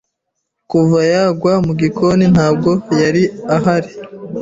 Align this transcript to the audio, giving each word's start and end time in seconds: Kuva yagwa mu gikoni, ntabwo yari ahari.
Kuva 0.71 0.99
yagwa 1.11 1.53
mu 1.65 1.73
gikoni, 1.81 2.25
ntabwo 2.33 2.71
yari 3.01 3.23
ahari. 3.55 3.89